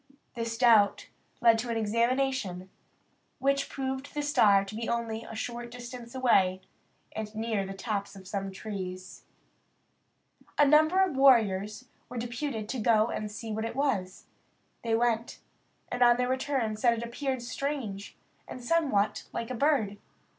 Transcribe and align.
This 0.33 0.57
doubt 0.57 1.09
led 1.41 1.59
to 1.59 1.69
an 1.69 1.77
examination, 1.77 2.71
which 3.37 3.69
proved 3.69 4.15
the 4.15 4.23
star 4.23 4.65
to 4.65 4.73
be 4.73 4.89
only 4.89 5.23
a 5.23 5.35
short 5.35 5.69
distance 5.69 6.15
away, 6.15 6.61
and 7.11 7.35
near 7.35 7.67
the 7.67 7.75
tops 7.75 8.15
of 8.15 8.27
some 8.27 8.51
trees. 8.51 9.25
A 10.57 10.65
number 10.65 11.03
of 11.03 11.15
warriors 11.15 11.87
were 12.09 12.17
deputed 12.17 12.67
to 12.69 12.79
go 12.79 13.09
and 13.09 13.29
see 13.31 13.51
what 13.51 13.63
it 13.63 13.75
was. 13.75 14.25
They 14.83 14.95
went, 14.95 15.37
and 15.91 16.01
on 16.01 16.17
their 16.17 16.29
return 16.29 16.77
said 16.77 16.97
it 16.97 17.03
appeared 17.05 17.43
strange, 17.43 18.17
and 18.47 18.63
somewhat 18.63 19.25
like 19.31 19.51
a 19.51 19.53
bird. 19.53 19.99